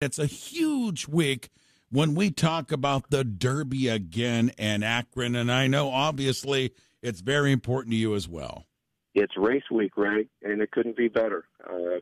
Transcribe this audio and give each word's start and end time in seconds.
It's 0.00 0.18
a 0.20 0.26
huge 0.26 1.08
week 1.08 1.48
when 1.90 2.14
we 2.14 2.30
talk 2.30 2.70
about 2.70 3.10
the 3.10 3.24
Derby 3.24 3.88
again 3.88 4.52
and 4.56 4.84
Akron. 4.84 5.34
And 5.34 5.50
I 5.50 5.66
know 5.66 5.90
obviously 5.90 6.72
it's 7.02 7.20
very 7.20 7.50
important 7.50 7.92
to 7.92 7.96
you 7.96 8.14
as 8.14 8.28
well. 8.28 8.66
It's 9.14 9.36
race 9.36 9.64
week, 9.72 9.96
right? 9.96 10.28
And 10.42 10.62
it 10.62 10.70
couldn't 10.70 10.96
be 10.96 11.08
better. 11.08 11.46
Uh, 11.68 11.98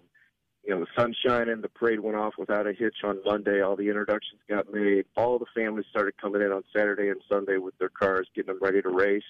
you 0.62 0.74
know, 0.74 0.80
the 0.80 0.86
sun's 0.94 1.16
shining. 1.26 1.62
The 1.62 1.70
parade 1.70 2.00
went 2.00 2.18
off 2.18 2.34
without 2.36 2.66
a 2.66 2.74
hitch 2.74 2.96
on 3.02 3.20
Monday. 3.24 3.62
All 3.62 3.76
the 3.76 3.88
introductions 3.88 4.42
got 4.46 4.70
made. 4.70 5.06
All 5.16 5.38
the 5.38 5.46
families 5.54 5.86
started 5.88 6.18
coming 6.20 6.42
in 6.42 6.52
on 6.52 6.64
Saturday 6.76 7.08
and 7.08 7.20
Sunday 7.32 7.56
with 7.56 7.78
their 7.78 7.88
cars, 7.88 8.28
getting 8.34 8.52
them 8.52 8.58
ready 8.60 8.82
to 8.82 8.90
race. 8.90 9.22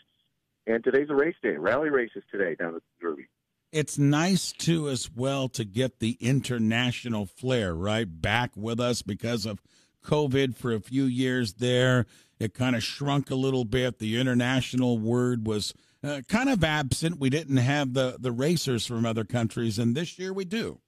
And 0.66 0.82
today's 0.82 1.10
a 1.10 1.14
race 1.14 1.36
day. 1.40 1.56
Rally 1.56 1.90
races 1.90 2.24
today 2.32 2.56
down 2.56 2.74
at 2.74 2.82
the 2.82 3.06
Derby. 3.06 3.28
It's 3.76 3.98
nice 3.98 4.52
too, 4.52 4.88
as 4.88 5.10
well, 5.14 5.50
to 5.50 5.62
get 5.62 5.98
the 5.98 6.16
international 6.18 7.26
flair 7.26 7.74
right 7.74 8.08
back 8.08 8.52
with 8.56 8.80
us 8.80 9.02
because 9.02 9.44
of 9.44 9.60
COVID 10.02 10.56
for 10.56 10.72
a 10.72 10.80
few 10.80 11.04
years 11.04 11.52
there. 11.52 12.06
It 12.40 12.54
kind 12.54 12.74
of 12.74 12.82
shrunk 12.82 13.30
a 13.30 13.34
little 13.34 13.66
bit. 13.66 13.98
The 13.98 14.18
international 14.18 14.98
word 14.98 15.46
was 15.46 15.74
uh, 16.02 16.22
kind 16.26 16.48
of 16.48 16.64
absent. 16.64 17.20
We 17.20 17.28
didn't 17.28 17.58
have 17.58 17.92
the 17.92 18.16
the 18.18 18.32
racers 18.32 18.86
from 18.86 19.04
other 19.04 19.24
countries, 19.24 19.78
and 19.78 19.94
this 19.94 20.18
year 20.18 20.32
we 20.32 20.46
do. 20.46 20.80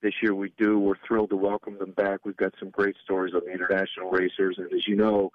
This 0.00 0.14
year 0.22 0.34
we 0.34 0.50
do. 0.56 0.78
We're 0.78 0.96
thrilled 1.06 1.28
to 1.28 1.36
welcome 1.36 1.76
them 1.76 1.90
back. 1.90 2.24
We've 2.24 2.34
got 2.38 2.54
some 2.58 2.70
great 2.70 2.96
stories 3.04 3.34
on 3.34 3.42
the 3.44 3.52
international 3.52 4.10
racers, 4.10 4.56
and 4.56 4.72
as 4.72 4.88
you 4.88 4.96
know, 4.96 5.30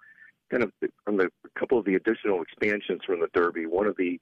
kind 0.49 0.63
of 0.63 0.71
from 1.05 1.17
the 1.17 1.29
a 1.45 1.59
couple 1.59 1.77
of 1.77 1.85
the 1.85 1.93
additional 1.93 2.41
expansions 2.41 3.01
from 3.05 3.19
the 3.19 3.29
Derby, 3.31 3.67
one 3.67 3.85
of 3.85 3.95
the 3.95 4.19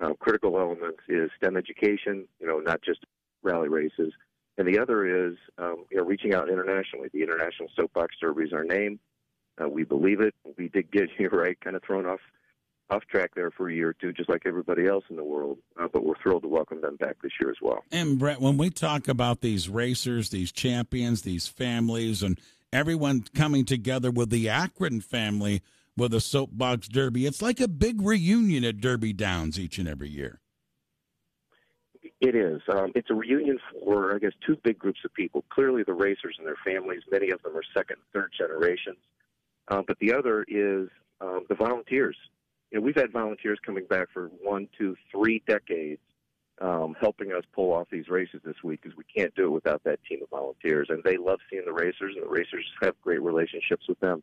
uh, 0.00 0.14
critical 0.18 0.58
elements 0.58 1.00
is 1.08 1.30
STEM 1.36 1.56
education. 1.56 2.26
You 2.40 2.46
know, 2.46 2.58
not 2.58 2.82
just 2.82 3.00
rally 3.42 3.68
races, 3.68 4.12
and 4.56 4.66
the 4.66 4.78
other 4.78 5.28
is 5.28 5.36
um, 5.58 5.84
you 5.90 5.98
know 5.98 6.04
reaching 6.04 6.34
out 6.34 6.48
internationally. 6.48 7.08
The 7.12 7.22
International 7.22 7.68
Soapbox 7.76 8.16
Derby 8.20 8.44
is 8.44 8.52
our 8.52 8.64
name. 8.64 8.98
Uh, 9.62 9.68
we 9.68 9.84
believe 9.84 10.20
it. 10.20 10.34
We 10.56 10.68
did 10.68 10.90
get 10.90 11.08
here 11.16 11.30
right, 11.32 11.58
kind 11.60 11.76
of 11.76 11.82
thrown 11.82 12.06
off 12.06 12.20
off 12.90 13.04
track 13.10 13.32
there 13.34 13.50
for 13.50 13.68
a 13.68 13.74
year 13.74 13.90
or 13.90 13.92
two, 13.92 14.12
just 14.12 14.30
like 14.30 14.42
everybody 14.46 14.86
else 14.86 15.04
in 15.10 15.16
the 15.16 15.24
world. 15.24 15.58
Uh, 15.78 15.88
but 15.92 16.04
we're 16.04 16.16
thrilled 16.22 16.42
to 16.42 16.48
welcome 16.48 16.80
them 16.80 16.96
back 16.96 17.16
this 17.22 17.32
year 17.40 17.50
as 17.50 17.56
well. 17.60 17.84
And 17.92 18.18
Bret, 18.18 18.40
when 18.40 18.56
we 18.56 18.70
talk 18.70 19.08
about 19.08 19.42
these 19.42 19.68
racers, 19.68 20.30
these 20.30 20.50
champions, 20.50 21.20
these 21.22 21.46
families, 21.46 22.22
and 22.22 22.40
everyone 22.72 23.24
coming 23.34 23.66
together 23.66 24.10
with 24.10 24.30
the 24.30 24.48
Akron 24.48 25.02
family 25.02 25.62
with 25.98 26.14
a 26.14 26.20
soapbox 26.20 26.88
derby, 26.88 27.26
it's 27.26 27.42
like 27.42 27.60
a 27.60 27.68
big 27.68 28.00
reunion 28.00 28.64
at 28.64 28.80
Derby 28.80 29.12
Downs 29.12 29.58
each 29.58 29.78
and 29.78 29.86
every 29.86 30.08
year. 30.08 30.40
It 32.20 32.34
is. 32.34 32.60
Um, 32.72 32.92
it's 32.94 33.10
a 33.10 33.14
reunion 33.14 33.58
for, 33.84 34.14
I 34.14 34.18
guess, 34.18 34.32
two 34.44 34.56
big 34.64 34.78
groups 34.78 35.00
of 35.04 35.12
people. 35.14 35.44
Clearly, 35.50 35.84
the 35.84 35.92
racers 35.92 36.36
and 36.38 36.46
their 36.46 36.56
families. 36.64 37.02
Many 37.10 37.30
of 37.30 37.42
them 37.42 37.56
are 37.56 37.62
second, 37.76 37.98
third 38.12 38.32
generations. 38.36 38.96
Um, 39.68 39.84
but 39.86 39.98
the 40.00 40.12
other 40.12 40.44
is 40.48 40.88
um, 41.20 41.44
the 41.48 41.54
volunteers 41.54 42.16
you 42.70 42.78
know, 42.78 42.84
we've 42.84 42.96
had 42.96 43.12
volunteers 43.12 43.58
coming 43.64 43.86
back 43.86 44.08
for 44.12 44.30
one, 44.42 44.68
two, 44.76 44.96
three 45.10 45.42
decades, 45.46 46.00
um, 46.60 46.94
helping 47.00 47.32
us 47.32 47.44
pull 47.54 47.72
off 47.72 47.88
these 47.90 48.08
races 48.08 48.40
this 48.44 48.56
week 48.62 48.80
because 48.82 48.96
we 48.96 49.04
can't 49.04 49.34
do 49.34 49.46
it 49.46 49.50
without 49.50 49.82
that 49.84 50.00
team 50.08 50.20
of 50.22 50.28
volunteers. 50.28 50.88
And 50.90 51.02
they 51.04 51.16
love 51.16 51.38
seeing 51.50 51.64
the 51.64 51.72
racers, 51.72 52.14
and 52.14 52.24
the 52.24 52.28
racers 52.28 52.64
have 52.82 53.00
great 53.00 53.22
relationships 53.22 53.86
with 53.88 53.98
them. 54.00 54.22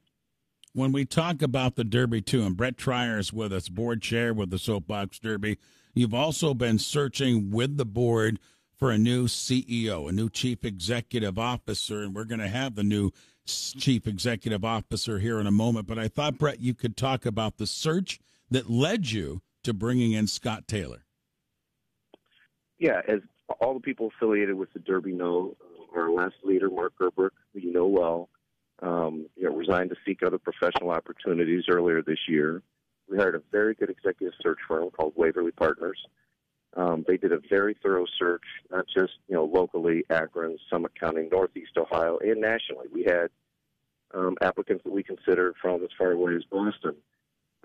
When 0.75 0.91
we 0.91 1.05
talk 1.05 1.41
about 1.41 1.77
the 1.77 1.85
Derby 1.85 2.21
too, 2.21 2.43
and 2.43 2.57
Bret 2.57 2.75
Treier 2.75 3.17
is 3.17 3.31
with 3.31 3.53
us, 3.53 3.69
board 3.69 4.01
chair 4.01 4.33
with 4.33 4.49
the 4.49 4.59
Soapbox 4.59 5.19
Derby, 5.19 5.57
you've 5.93 6.13
also 6.13 6.53
been 6.53 6.79
searching 6.79 7.49
with 7.49 7.77
the 7.77 7.85
board 7.85 8.39
for 8.75 8.91
a 8.91 8.97
new 8.97 9.27
CEO, 9.27 10.09
a 10.09 10.11
new 10.11 10.29
chief 10.29 10.65
executive 10.65 11.39
officer, 11.39 12.01
and 12.01 12.13
we're 12.13 12.25
going 12.25 12.41
to 12.41 12.49
have 12.49 12.75
the 12.75 12.83
new 12.83 13.11
chief 13.45 14.05
executive 14.05 14.65
officer 14.65 15.19
here 15.19 15.39
in 15.39 15.47
a 15.47 15.51
moment. 15.51 15.87
But 15.87 15.97
I 15.97 16.09
thought, 16.09 16.37
Bret, 16.37 16.59
you 16.59 16.73
could 16.73 16.97
talk 16.97 17.25
about 17.25 17.55
the 17.55 17.67
search 17.67 18.19
that 18.51 18.69
led 18.69 19.09
you 19.11 19.41
to 19.63 19.73
bringing 19.73 20.11
in 20.11 20.27
Scott 20.27 20.67
Taylor? 20.67 21.05
Yeah, 22.79 22.99
as 23.07 23.21
all 23.61 23.75
the 23.75 23.79
people 23.79 24.11
affiliated 24.13 24.55
with 24.55 24.73
the 24.73 24.79
Derby 24.79 25.13
know, 25.13 25.55
our 25.95 26.11
last 26.11 26.35
leader, 26.43 26.69
Mark 26.69 26.95
Gerbruck, 26.99 27.29
who 27.53 27.61
you 27.61 27.71
know 27.71 27.87
well, 27.87 28.27
um, 28.81 29.27
you 29.35 29.43
know, 29.43 29.55
resigned 29.55 29.89
to 29.89 29.95
seek 30.05 30.23
other 30.23 30.37
professional 30.37 30.91
opportunities 30.91 31.65
earlier 31.69 32.01
this 32.01 32.19
year. 32.27 32.61
We 33.09 33.17
hired 33.17 33.35
a 33.35 33.41
very 33.51 33.75
good 33.75 33.89
executive 33.89 34.33
search 34.41 34.59
firm 34.67 34.89
called 34.89 35.13
Waverly 35.15 35.51
Partners. 35.51 35.99
Um, 36.75 37.05
they 37.07 37.17
did 37.17 37.31
a 37.31 37.39
very 37.49 37.75
thorough 37.81 38.05
search, 38.19 38.43
not 38.69 38.85
just 38.87 39.13
you 39.27 39.35
know 39.35 39.45
locally, 39.45 40.03
Akron, 40.09 40.57
Summit 40.69 40.99
County, 40.99 41.29
Northeast 41.31 41.77
Ohio, 41.77 42.17
and 42.17 42.41
nationally. 42.41 42.87
We 42.91 43.03
had 43.03 43.29
um, 44.13 44.35
applicants 44.41 44.83
that 44.83 44.91
we 44.91 45.03
considered 45.03 45.55
from 45.61 45.83
as 45.83 45.89
far 45.97 46.11
away 46.11 46.35
as 46.35 46.43
Boston 46.51 46.95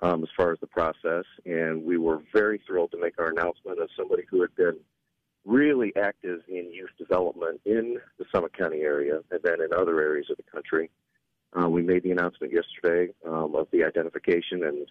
um, 0.03 0.23
as 0.23 0.29
far 0.37 0.53
as 0.53 0.61
the 0.61 0.67
process, 0.67 1.25
and 1.45 1.85
we 1.85 1.99
were 1.99 2.21
very 2.33 2.61
thrilled 2.67 2.91
to 2.93 3.01
make 3.01 3.19
our 3.19 3.29
announcement 3.29 3.81
of 3.81 3.89
somebody 3.97 4.23
who 4.31 4.41
had 4.41 4.55
been 4.57 4.77
really 5.45 5.93
active 5.97 6.41
in 6.49 6.73
youth 6.73 6.91
development 6.99 7.61
in 7.65 7.99
the 8.19 8.25
Summit 8.33 8.57
County 8.57 8.81
area 8.81 9.21
and 9.31 9.41
then 9.43 9.61
in 9.61 9.73
other 9.73 10.01
areas 10.01 10.27
of 10.31 10.37
the 10.37 10.43
country. 10.51 10.91
Uh, 11.53 11.69
we 11.69 11.83
made 11.83 12.03
the 12.03 12.13
announcement 12.13 12.53
yesterday 12.53 13.13
um, 13.27 13.55
of 13.57 13.67
the 13.73 13.83
identification 13.83 14.65
and 14.65 14.87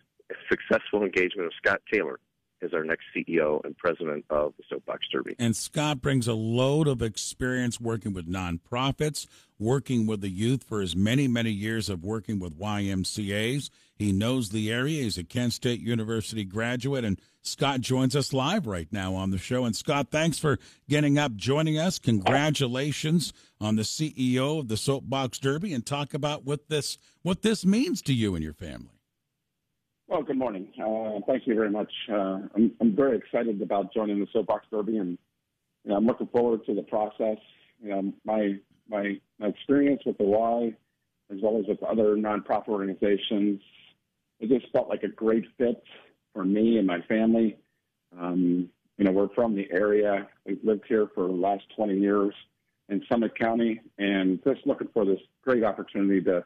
successful 0.49 1.03
engagement 1.03 1.47
of 1.47 1.53
Scott 1.63 1.81
Taylor 1.91 2.19
as 2.61 2.73
our 2.73 2.83
next 2.83 3.05
CEO 3.15 3.63
and 3.65 3.77
president 3.77 4.25
of 4.29 4.53
the 4.57 4.63
Soapbox 4.69 5.07
Derby. 5.11 5.35
And 5.39 5.55
Scott 5.55 6.01
brings 6.01 6.27
a 6.27 6.33
load 6.33 6.87
of 6.87 7.01
experience 7.01 7.79
working 7.79 8.13
with 8.13 8.27
nonprofits, 8.27 9.27
working 9.57 10.05
with 10.05 10.21
the 10.21 10.29
youth 10.29 10.63
for 10.63 10.81
his 10.81 10.95
many, 10.95 11.27
many 11.27 11.51
years 11.51 11.89
of 11.89 12.03
working 12.03 12.39
with 12.39 12.59
YMCAs. 12.59 13.69
He 13.95 14.11
knows 14.11 14.49
the 14.49 14.71
area. 14.71 15.03
He's 15.03 15.17
a 15.17 15.23
Kent 15.23 15.53
State 15.53 15.81
University 15.81 16.45
graduate. 16.45 17.03
And 17.03 17.19
Scott 17.41 17.81
joins 17.81 18.15
us 18.15 18.33
live 18.33 18.67
right 18.67 18.87
now 18.91 19.15
on 19.15 19.31
the 19.31 19.37
show. 19.37 19.65
And 19.65 19.75
Scott, 19.75 20.07
thanks 20.09 20.39
for 20.39 20.57
getting 20.87 21.17
up, 21.17 21.35
joining 21.35 21.77
us. 21.77 21.99
Congratulations 21.99 23.33
on 23.59 23.75
the 23.75 23.83
CEO 23.83 24.59
of 24.59 24.67
the 24.67 24.77
Soapbox 24.77 25.39
Derby 25.39 25.73
and 25.73 25.85
talk 25.85 26.13
about 26.13 26.45
what 26.45 26.69
this 26.69 26.97
what 27.21 27.41
this 27.41 27.65
means 27.65 28.01
to 28.03 28.13
you 28.13 28.35
and 28.35 28.43
your 28.43 28.53
family. 28.53 28.98
Well, 30.09 30.23
good 30.23 30.39
morning. 30.39 30.69
Uh, 30.83 31.19
thank 31.27 31.45
you 31.45 31.53
very 31.53 31.69
much. 31.69 31.91
Uh, 32.11 32.39
I'm, 32.55 32.71
I'm, 32.81 32.95
very 32.95 33.15
excited 33.15 33.61
about 33.61 33.93
joining 33.93 34.19
the 34.19 34.25
Soapbox 34.33 34.65
Derby, 34.71 34.97
and 34.97 35.19
you 35.83 35.91
know, 35.91 35.97
I'm 35.97 36.07
looking 36.07 36.25
forward 36.25 36.65
to 36.65 36.73
the 36.73 36.81
process. 36.81 37.37
You 37.79 37.89
know, 37.89 38.13
my 38.25 38.55
my 38.89 39.19
my 39.37 39.47
experience 39.49 40.01
with 40.07 40.17
the 40.17 40.23
Y, 40.23 40.73
as 41.31 41.37
well 41.43 41.59
as 41.59 41.65
with 41.67 41.83
other 41.83 42.15
nonprofit 42.15 42.69
organizations, 42.69 43.61
it 44.39 44.49
just 44.49 44.71
felt 44.71 44.89
like 44.89 45.03
a 45.03 45.09
great 45.09 45.45
fit 45.59 45.83
for 46.33 46.43
me 46.43 46.79
and 46.79 46.87
my 46.87 47.01
family. 47.01 47.59
Um, 48.19 48.67
you 48.97 49.05
know, 49.05 49.11
we're 49.11 49.29
from 49.35 49.55
the 49.55 49.67
area. 49.71 50.27
We've 50.43 50.57
lived 50.63 50.85
here 50.87 51.07
for 51.13 51.27
the 51.27 51.33
last 51.33 51.65
20 51.75 51.99
years 51.99 52.33
in 52.89 53.03
Summit 53.11 53.37
County, 53.37 53.79
and 53.99 54.43
just 54.43 54.65
looking 54.65 54.89
for 54.91 55.05
this 55.05 55.19
great 55.43 55.63
opportunity 55.63 56.19
to 56.21 56.43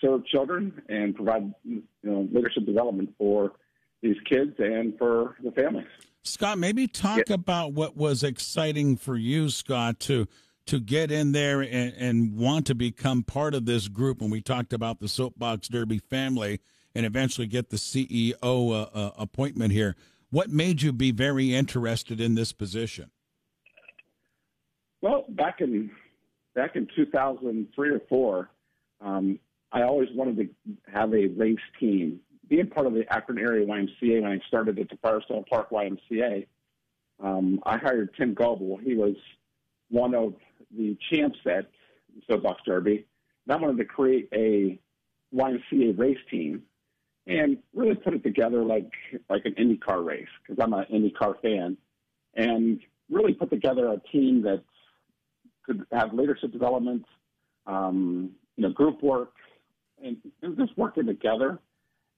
serve 0.00 0.26
children 0.26 0.82
and 0.88 1.14
provide 1.14 1.52
you 1.64 1.82
know, 2.02 2.28
leadership 2.32 2.66
development 2.66 3.14
for 3.18 3.52
these 4.02 4.16
kids 4.28 4.52
and 4.58 4.96
for 4.98 5.36
the 5.42 5.50
families. 5.52 5.86
Scott, 6.22 6.58
maybe 6.58 6.86
talk 6.86 7.28
yeah. 7.28 7.34
about 7.34 7.72
what 7.72 7.96
was 7.96 8.22
exciting 8.22 8.96
for 8.96 9.16
you, 9.16 9.48
Scott, 9.48 9.98
to 10.00 10.26
to 10.66 10.78
get 10.78 11.10
in 11.10 11.32
there 11.32 11.62
and, 11.62 11.94
and, 11.94 12.36
want 12.36 12.66
to 12.66 12.74
become 12.74 13.22
part 13.22 13.54
of 13.54 13.64
this 13.64 13.88
group. 13.88 14.20
When 14.20 14.28
we 14.28 14.42
talked 14.42 14.74
about 14.74 15.00
the 15.00 15.08
Soapbox 15.08 15.66
Derby 15.68 15.98
family 15.98 16.60
and 16.94 17.06
eventually 17.06 17.46
get 17.46 17.70
the 17.70 17.78
CEO 17.78 18.34
uh, 18.42 18.82
uh, 18.92 19.12
appointment 19.16 19.72
here, 19.72 19.96
what 20.28 20.50
made 20.50 20.82
you 20.82 20.92
be 20.92 21.10
very 21.10 21.54
interested 21.54 22.20
in 22.20 22.34
this 22.34 22.52
position? 22.52 23.10
Well, 25.00 25.24
back 25.30 25.62
in 25.62 25.90
back 26.54 26.76
in 26.76 26.86
2003 26.94 27.90
or 27.90 28.00
four, 28.06 28.50
um, 29.00 29.38
I 29.72 29.82
always 29.82 30.08
wanted 30.14 30.36
to 30.36 30.48
have 30.92 31.12
a 31.14 31.26
race 31.28 31.56
team. 31.78 32.20
Being 32.48 32.68
part 32.68 32.86
of 32.86 32.94
the 32.94 33.10
Akron 33.12 33.38
area 33.38 33.66
YMCA 33.66 34.22
when 34.22 34.32
I 34.32 34.40
started 34.48 34.78
at 34.78 34.88
the 34.88 34.96
Firestone 35.02 35.44
Park 35.44 35.70
YMCA, 35.70 36.46
um, 37.22 37.60
I 37.66 37.76
hired 37.76 38.14
Tim 38.16 38.34
Goebel. 38.34 38.78
He 38.82 38.94
was 38.94 39.16
one 39.90 40.14
of 40.14 40.34
the 40.76 40.96
champs 41.10 41.38
at 41.46 41.68
Soapbox 42.26 42.62
Derby. 42.64 43.06
And 43.46 43.52
I 43.52 43.56
wanted 43.56 43.78
to 43.78 43.84
create 43.84 44.28
a 44.32 44.78
YMCA 45.34 45.98
race 45.98 46.18
team 46.30 46.62
and 47.26 47.58
really 47.74 47.94
put 47.94 48.14
it 48.14 48.22
together 48.22 48.64
like 48.64 48.90
like 49.28 49.44
an 49.44 49.54
IndyCar 49.54 50.04
race 50.04 50.28
because 50.42 50.62
I'm 50.62 50.72
an 50.72 50.86
IndyCar 50.92 51.40
fan, 51.42 51.76
and 52.34 52.80
really 53.10 53.34
put 53.34 53.50
together 53.50 53.92
a 53.92 53.98
team 54.10 54.42
that 54.42 54.62
could 55.64 55.84
have 55.92 56.14
leadership 56.14 56.52
development, 56.52 57.04
um, 57.66 58.30
you 58.56 58.62
know, 58.62 58.70
group 58.70 59.02
work, 59.02 59.34
and 60.02 60.16
just 60.56 60.76
working 60.76 61.06
together. 61.06 61.58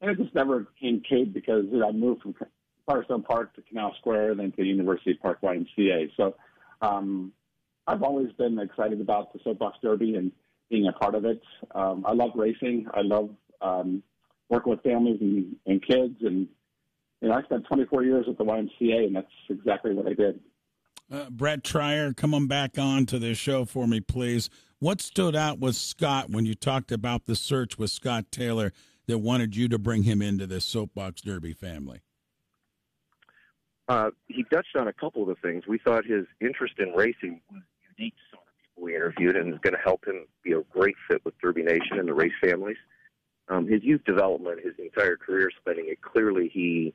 And 0.01 0.11
it 0.11 0.19
just 0.19 0.35
never 0.35 0.67
came 0.81 1.03
Cape 1.09 1.33
because 1.33 1.65
you 1.71 1.79
know, 1.79 1.89
I 1.89 1.93
moved 1.93 2.23
from 2.23 2.35
Firestone 2.87 3.23
Park 3.23 3.55
to 3.55 3.63
Canal 3.63 3.95
Square, 3.99 4.37
then 4.37 4.53
to 4.53 4.65
University 4.65 5.15
Park 5.15 5.41
YMCA. 5.43 6.11
So 6.17 6.35
um, 6.81 7.33
I've 7.87 8.03
always 8.03 8.33
been 8.33 8.59
excited 8.59 9.01
about 9.01 9.33
the 9.33 9.41
Soapbox 9.45 9.79
Derby 9.83 10.15
and 10.15 10.33
being 10.71 10.87
a 10.87 10.93
part 10.93 11.15
of 11.15 11.25
it. 11.25 11.43
Um, 11.75 12.05
I 12.07 12.13
love 12.13 12.31
racing. 12.35 12.87
I 12.95 13.03
love 13.03 13.31
um, 13.61 14.03
working 14.49 14.71
with 14.71 14.83
families 14.83 15.19
and, 15.21 15.57
and 15.67 15.87
kids. 15.87 16.17
And, 16.23 16.49
you 17.21 17.29
know, 17.29 17.35
I 17.35 17.43
spent 17.43 17.67
24 17.67 18.05
years 18.05 18.27
at 18.29 18.39
the 18.39 18.45
YMCA, 18.45 19.07
and 19.07 19.17
that's 19.17 19.27
exactly 19.49 19.93
what 19.93 20.07
I 20.07 20.15
did. 20.15 20.41
Uh, 21.11 21.29
Bret 21.29 21.65
Treier, 21.65 22.17
come 22.17 22.35
on 22.35 22.47
back 22.47 22.79
on 22.79 23.05
to 23.07 23.19
this 23.19 23.37
show 23.37 23.65
for 23.65 23.87
me, 23.87 24.01
please. 24.01 24.49
What 24.81 25.03
stood 25.03 25.37
out 25.37 25.59
with 25.59 25.77
Scott 25.77 26.31
when 26.31 26.47
you 26.47 26.55
talked 26.55 26.91
about 26.91 27.27
the 27.27 27.37
search 27.37 27.77
with 27.77 27.91
Scott 27.91 28.33
Taylor 28.33 28.73
that 29.09 29.19
wanted 29.19 29.55
you 29.55 29.69
to 29.69 29.79
bring 29.79 30.05
him 30.05 30.23
into 30.23 30.47
this 30.47 30.65
soapbox 30.65 31.21
derby 31.21 31.53
family? 31.53 32.01
Uh, 33.89 34.11
he 34.29 34.43
touched 34.45 34.75
on 34.79 34.89
a 34.89 34.93
couple 34.95 35.21
of 35.21 35.29
the 35.29 35.35
things. 35.47 35.65
We 35.69 35.77
thought 35.77 36.07
his 36.07 36.25
interest 36.41 36.75
in 36.79 36.93
racing 36.93 37.43
was 37.51 37.61
unique 37.99 38.15
to 38.15 38.23
some 38.31 38.41
of 38.41 38.47
the 38.47 38.63
people 38.63 38.83
we 38.85 38.97
interviewed 38.97 39.37
and 39.37 39.53
is 39.53 39.61
going 39.61 39.75
to 39.75 39.81
help 39.85 40.07
him 40.07 40.25
be 40.43 40.53
a 40.53 40.63
great 40.73 40.97
fit 41.11 41.23
with 41.27 41.39
Derby 41.43 41.63
Nation 41.63 41.99
and 41.99 42.09
the 42.09 42.15
race 42.15 42.33
families. 42.43 42.79
Um, 43.49 43.67
his 43.69 43.85
youth 43.85 44.05
development, 44.07 44.61
his 44.65 44.75
entire 44.79 45.19
career 45.19 45.51
spending 45.61 45.89
it, 45.89 46.01
clearly 46.01 46.49
he, 46.51 46.95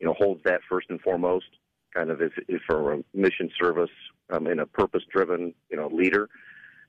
you 0.00 0.06
know, 0.06 0.14
holds 0.14 0.40
that 0.44 0.62
first 0.70 0.88
and 0.88 1.02
foremost, 1.02 1.50
kind 1.92 2.10
of 2.10 2.22
as, 2.22 2.30
as 2.48 2.60
for 2.66 2.94
a 2.94 3.04
mission 3.12 3.50
service 3.60 3.90
um, 4.30 4.46
and 4.46 4.60
a 4.60 4.66
purpose-driven, 4.66 5.52
you 5.68 5.76
know, 5.76 5.88
leader. 5.88 6.30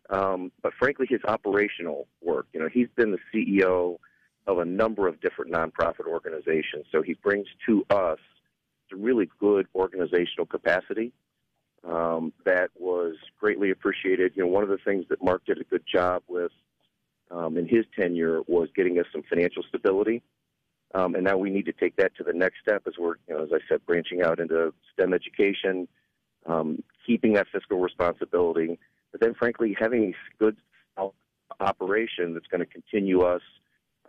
Um, 0.10 0.52
but 0.62 0.74
frankly, 0.80 1.06
his 1.10 1.22
operational 1.28 2.08
work, 2.22 2.48
you 2.54 2.60
know, 2.60 2.70
he's 2.72 2.88
been 2.96 3.12
the 3.12 3.20
CEO 3.34 3.98
of 4.46 4.60
a 4.60 4.66
number 4.66 5.08
of 5.08 5.20
different 5.20 5.52
nonprofit 5.52 6.08
organizations, 6.08 6.86
so 6.92 7.02
he 7.02 7.14
brings 7.16 7.48
to 7.66 7.86
us– 7.90 8.20
a 8.92 8.96
really 8.96 9.30
good 9.40 9.68
organizational 9.76 10.46
capacity 10.46 11.12
um, 11.88 12.34
that 12.46 12.70
was 12.76 13.16
greatly 13.40 13.72
appreciated. 13.72 14.34
You 14.36 14.44
know, 14.44 14.50
one 14.50 14.64
of 14.64 14.70
the 14.70 14.78
things 14.78 15.06
that 15.10 15.24
Mark 15.24 15.46
did 15.46 15.60
a 15.60 15.64
good 15.64 15.84
job 15.92 16.24
with 16.28 16.52
um, 17.32 17.58
in 17.58 17.68
his 17.68 17.86
tenure 17.98 18.42
was 18.48 18.70
getting 18.76 19.00
us 19.00 19.06
some 19.12 19.24
financial 19.30 19.64
stability. 19.68 20.22
Um, 20.96 21.16
and 21.16 21.24
now 21.24 21.38
we 21.38 21.50
need 21.50 21.66
to 21.66 21.74
take 21.74 21.98
that 21.98 22.16
to 22.16 22.24
the 22.24 22.34
next 22.34 22.60
step 22.62 22.84
as 22.88 22.94
we're, 22.98 23.16
you 23.28 23.36
know, 23.36 23.44
as 23.44 23.50
I 23.54 23.60
said, 23.68 23.86
branching 23.86 24.22
out 24.22 24.40
into 24.40 24.74
STEM 24.94 25.14
education, 25.14 25.88
um, 26.46 26.82
keeping 27.06 27.34
that 27.34 27.48
fiscal 27.52 27.80
responsibility, 27.80 28.80
but 29.12 29.22
then, 29.22 29.34
frankly, 29.34 29.76
having 29.80 30.14
a 30.14 30.44
good 30.44 30.58
operation 31.60 32.34
that's 32.34 32.48
going 32.48 32.60
to 32.60 32.66
continue 32.66 33.22
us 33.22 33.42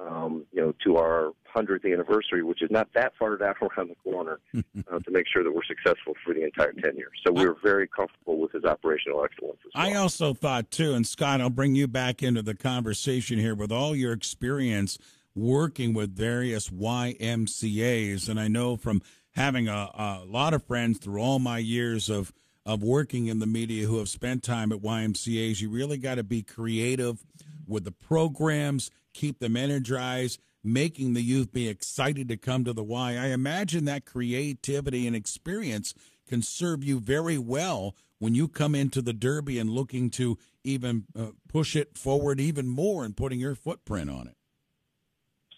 um, 0.01 0.45
you 0.53 0.61
know, 0.61 0.73
to 0.85 0.97
our 0.97 1.33
100th 1.55 1.93
anniversary, 1.93 2.43
which 2.43 2.63
is 2.63 2.71
not 2.71 2.89
that 2.95 3.13
far 3.19 3.37
down 3.37 3.55
around 3.63 3.91
the 3.91 4.11
corner, 4.11 4.39
uh, 4.57 4.99
to 5.01 5.11
make 5.11 5.27
sure 5.27 5.43
that 5.43 5.53
we're 5.53 5.65
successful 5.65 6.15
for 6.25 6.35
the 6.35 6.45
entire 6.45 6.73
10 6.73 6.97
years. 6.97 7.13
So 7.27 7.33
we 7.33 7.47
were 7.47 7.57
very 7.63 7.89
comfortable 7.89 8.39
with 8.39 8.53
his 8.53 8.65
operational 8.65 9.25
excellence. 9.25 9.59
Well. 9.75 9.87
I 9.87 9.95
also 9.95 10.35
thought, 10.35 10.71
too, 10.71 10.95
and 10.95 11.07
Scott, 11.07 11.41
I'll 11.41 11.51
bring 11.51 11.75
you 11.75 11.89
back 11.89 12.23
into 12.23 12.43
the 12.43 12.55
conversation 12.55 13.39
here 13.39 13.55
with 13.55 13.73
all 13.73 13.97
your 13.97 14.13
experience 14.13 14.99
working 15.35 15.95
with 15.95 16.15
various 16.15 16.69
YMCAs. 16.69 18.29
And 18.29 18.39
I 18.39 18.49
know 18.49 18.77
from 18.77 19.03
having 19.33 19.69
a, 19.69 19.91
a 19.95 20.23
lot 20.27 20.55
of 20.55 20.65
friends 20.65 20.99
through 20.99 21.21
all 21.21 21.39
my 21.39 21.59
years 21.59 22.09
of 22.09 22.33
of 22.69 22.83
working 22.83 23.27
in 23.27 23.39
the 23.39 23.47
media 23.47 23.87
who 23.87 23.99
have 23.99 24.11
spent 24.11 24.43
time 24.43 24.71
at 24.71 24.81
YMCAs, 24.81 25.61
you 25.61 25.71
really 25.71 25.97
got 25.97 26.17
to 26.17 26.23
be 26.23 26.43
creative 26.43 27.25
with 27.67 27.85
the 27.85 27.91
programs 27.91 28.91
keep 29.15 29.39
them 29.41 29.57
energized, 29.57 30.39
making 30.63 31.15
the 31.15 31.23
youth 31.23 31.51
be 31.51 31.67
excited 31.67 32.29
to 32.29 32.37
come 32.37 32.65
to 32.65 32.73
the 32.73 32.85
Y. 32.85 33.17
I 33.17 33.29
imagine 33.29 33.85
that 33.87 34.05
creativity 34.05 35.07
and 35.07 35.17
experience 35.17 35.95
can 36.29 36.43
serve 36.43 36.85
you 36.85 37.01
very 37.01 37.39
well 37.39 37.97
when 38.19 38.35
you 38.35 38.49
come 38.49 38.75
into 38.75 39.01
the 39.01 39.13
Derby 39.13 39.59
and 39.59 39.71
looking 39.71 40.11
to 40.11 40.37
even 40.63 41.05
uh, 41.19 41.29
push 41.49 41.75
it 41.75 41.97
forward 41.97 42.39
even 42.39 42.69
more 42.69 43.03
and 43.05 43.17
putting 43.17 43.41
your 43.41 43.55
footprint 43.55 44.11
on 44.11 44.29
it. 44.29 44.37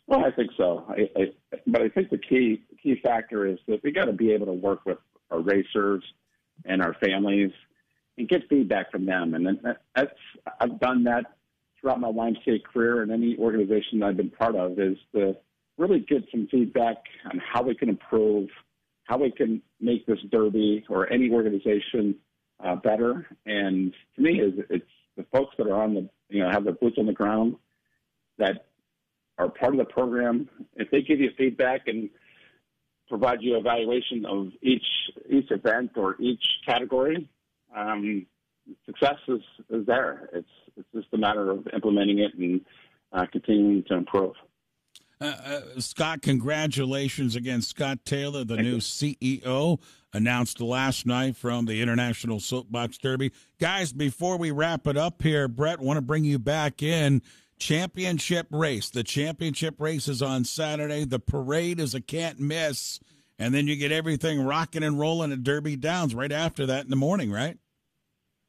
Well, 0.06 0.24
I 0.24 0.30
think 0.30 0.50
so. 0.56 0.84
I, 0.88 1.08
I, 1.20 1.32
but 1.66 1.82
I 1.82 1.88
think 1.88 2.10
the 2.10 2.18
key 2.18 2.62
key 2.82 3.00
factor 3.02 3.46
is 3.46 3.58
that 3.68 3.82
we 3.82 3.92
got 3.92 4.06
to 4.06 4.12
be 4.12 4.32
able 4.32 4.46
to 4.46 4.52
work 4.52 4.86
with 4.86 4.98
our 5.30 5.40
racers 5.40 6.02
and 6.64 6.82
our 6.82 6.94
families 6.94 7.52
and 8.18 8.28
get 8.28 8.48
feedback 8.48 8.90
from 8.90 9.06
them. 9.06 9.34
And 9.34 9.58
that's 9.94 10.12
I've 10.60 10.78
done 10.80 11.04
that 11.04 11.24
throughout 11.80 12.00
my 12.00 12.08
YMCA 12.08 12.64
career 12.64 13.02
and 13.02 13.10
any 13.10 13.36
organization 13.38 14.00
that 14.00 14.06
I've 14.06 14.16
been 14.16 14.30
part 14.30 14.54
of 14.54 14.78
is 14.78 14.98
to 15.14 15.36
really 15.78 16.00
get 16.00 16.24
some 16.30 16.46
feedback 16.50 16.96
on 17.24 17.40
how 17.40 17.62
we 17.62 17.74
can 17.74 17.88
improve, 17.88 18.48
how 19.04 19.18
we 19.18 19.30
can 19.30 19.62
make 19.80 20.06
this 20.06 20.18
derby 20.30 20.84
or 20.88 21.10
any 21.10 21.30
organization 21.30 22.14
uh, 22.62 22.76
better. 22.76 23.26
And 23.46 23.94
to 24.16 24.22
me, 24.22 24.40
is 24.40 24.52
it's 24.68 24.84
the 25.16 25.24
folks 25.32 25.54
that 25.58 25.66
are 25.66 25.82
on 25.82 25.94
the 25.94 26.08
you 26.28 26.42
know 26.42 26.50
have 26.50 26.64
their 26.64 26.74
boots 26.74 26.96
on 26.98 27.06
the 27.06 27.12
ground 27.12 27.56
that 28.38 28.66
are 29.38 29.48
part 29.48 29.72
of 29.72 29.78
the 29.78 29.84
program. 29.86 30.48
If 30.76 30.90
they 30.90 31.02
give 31.02 31.20
you 31.20 31.30
feedback 31.36 31.88
and 31.88 32.10
provide 33.10 33.42
you 33.42 33.58
evaluation 33.58 34.24
of 34.24 34.48
each 34.62 34.86
each 35.28 35.50
event 35.50 35.90
or 35.96 36.16
each 36.18 36.42
category, 36.66 37.28
um, 37.76 38.24
success 38.86 39.16
is, 39.28 39.42
is 39.68 39.84
there. 39.84 40.30
It's 40.32 40.48
it's 40.76 40.88
just 40.94 41.08
a 41.12 41.18
matter 41.18 41.50
of 41.50 41.66
implementing 41.74 42.20
it 42.20 42.32
and 42.38 42.60
uh, 43.12 43.26
continuing 43.30 43.84
to 43.88 43.94
improve. 43.94 44.34
Uh, 45.20 45.34
uh, 45.44 45.60
Scott, 45.80 46.22
congratulations 46.22 47.36
again. 47.36 47.60
Scott 47.60 47.98
Taylor, 48.06 48.42
the 48.44 48.54
Thank 48.54 48.66
new 48.66 48.74
you. 48.76 48.78
CEO, 48.78 49.78
announced 50.14 50.62
last 50.62 51.04
night 51.04 51.36
from 51.36 51.66
the 51.66 51.82
International 51.82 52.40
Soapbox 52.40 52.96
Derby. 52.96 53.32
Guys, 53.58 53.92
before 53.92 54.38
we 54.38 54.50
wrap 54.50 54.86
it 54.86 54.96
up 54.96 55.20
here, 55.20 55.46
Bret, 55.46 55.80
want 55.80 55.98
to 55.98 56.02
bring 56.02 56.24
you 56.24 56.38
back 56.38 56.82
in. 56.82 57.20
Championship 57.60 58.48
race. 58.50 58.90
The 58.90 59.04
championship 59.04 59.80
race 59.80 60.08
is 60.08 60.22
on 60.22 60.44
Saturday. 60.44 61.04
The 61.04 61.20
parade 61.20 61.78
is 61.78 61.94
a 61.94 62.00
can't 62.00 62.40
miss. 62.40 62.98
And 63.38 63.54
then 63.54 63.66
you 63.66 63.76
get 63.76 63.92
everything 63.92 64.42
rocking 64.42 64.82
and 64.82 64.98
rolling 64.98 65.30
at 65.30 65.44
Derby 65.44 65.76
Downs 65.76 66.14
right 66.14 66.32
after 66.32 66.66
that 66.66 66.84
in 66.84 66.90
the 66.90 66.96
morning, 66.96 67.30
right? 67.30 67.58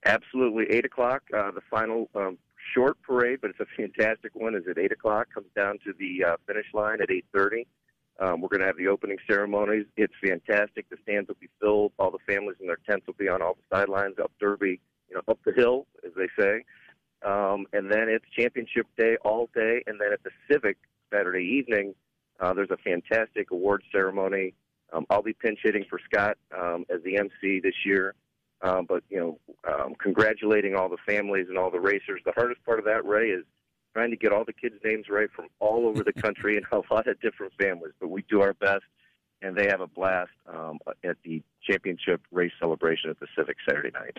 Absolutely, 0.06 0.66
eight 0.70 0.86
o'clock. 0.86 1.24
Uh, 1.36 1.52
the 1.52 1.62
final 1.70 2.10
um, 2.16 2.38
short 2.74 3.02
parade, 3.02 3.40
but 3.42 3.52
it's 3.52 3.60
a 3.60 3.66
fantastic 3.78 4.34
one. 4.34 4.56
Is 4.56 4.64
at 4.70 4.78
eight 4.78 4.92
o'clock. 4.92 5.28
Comes 5.34 5.48
down 5.56 5.78
to 5.86 5.94
the 6.00 6.24
uh, 6.24 6.38
finish 6.48 6.68
line 6.74 7.02
at 7.02 7.12
eight 7.12 7.26
thirty. 7.34 7.68
Um, 8.20 8.40
we're 8.40 8.50
going 8.50 8.62
to 8.62 8.68
have 8.68 8.78
the 8.78 8.88
opening 8.88 9.18
ceremonies. 9.30 9.86
It's 9.98 10.14
fantastic. 10.24 10.90
The 10.90 10.98
stands 11.04 11.28
will 11.28 11.38
be 11.40 11.50
filled. 11.60 11.92
All 11.98 12.12
the 12.12 12.20
families 12.28 12.58
in 12.62 12.68
their 12.68 12.80
tents 12.88 13.08
will 13.08 13.16
be 13.16 13.28
on 13.28 13.42
all 13.42 13.56
the 13.56 13.76
sidelines 13.76 14.16
up 14.22 14.32
Derby, 14.40 14.80
you 15.10 15.16
know, 15.16 15.22
up 15.28 15.40
the 15.44 15.54
hill, 15.54 15.88
as 16.06 16.12
they 16.16 16.28
say. 16.38 16.64
Um, 17.24 17.68
and 17.74 17.92
then 17.92 18.08
it's 18.10 18.26
championship 18.38 18.88
day 18.98 19.18
all 19.24 19.50
day. 19.54 19.84
And 19.88 20.00
then 20.00 20.12
at 20.12 20.24
the 20.24 20.32
Civic 20.50 20.78
Saturday 21.14 21.44
evening, 21.44 21.94
uh, 22.40 22.54
there's 22.54 22.72
a 22.72 22.78
fantastic 22.78 23.52
award 23.52 23.84
ceremony. 23.92 24.54
Um, 24.94 25.06
I'll 25.10 25.22
be 25.22 25.34
pinch 25.34 25.60
hitting 25.64 25.86
for 25.90 26.00
Scott 26.12 26.38
um, 26.58 26.86
as 26.90 27.02
the 27.04 27.18
MC 27.18 27.60
this 27.62 27.86
year. 27.86 28.16
Um, 28.64 28.86
but 28.88 29.04
you 29.10 29.20
know, 29.20 29.40
um, 29.68 29.96
congratulating 29.96 30.76
all 30.76 30.90
the 30.90 30.98
families 31.06 31.48
and 31.50 31.58
all 31.58 31.72
the 31.72 31.80
racers. 31.80 32.22
The 32.26 32.34
hardest 32.36 32.64
part 32.66 32.80
of 32.80 32.86
that, 32.86 33.06
Ray, 33.06 33.30
is 33.30 33.44
trying 33.94 34.12
to 34.12 34.18
get 34.18 34.32
all 34.32 34.46
the 34.46 34.54
kids' 34.54 34.76
names 34.84 35.08
right 35.10 35.30
from 35.36 35.48
all 35.60 35.88
over 35.88 36.04
the 36.04 36.14
country 36.22 36.58
and 36.58 36.66
a 36.72 36.94
lot 36.94 37.08
of 37.08 37.20
different 37.22 37.54
families. 37.60 37.94
But 38.00 38.10
we 38.10 38.24
do 38.30 38.42
our 38.42 38.54
best, 38.54 38.84
and 39.42 39.56
they 39.56 39.68
have 39.68 39.82
a 39.82 39.88
blast 39.88 40.32
um, 40.48 40.80
at 41.04 41.18
the 41.24 41.42
championship 41.68 42.22
race 42.32 42.52
celebration 42.60 43.10
at 43.10 43.20
the 43.20 43.28
Civic 43.36 43.58
Saturday 43.68 43.92
night. 43.92 44.18